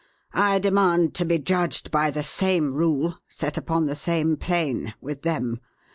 [0.33, 5.21] "I demand to be judged by the same rule, set upon the same plane with
[5.21, 5.61] them.